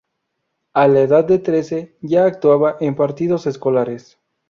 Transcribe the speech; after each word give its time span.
A 0.73 0.87
la 0.87 1.01
edad 1.01 1.25
de 1.25 1.37
trece, 1.37 1.95
ya 2.01 2.25
actuaba 2.25 2.75
en 2.79 2.95
partidos 2.95 3.45
escolares. 3.45 4.17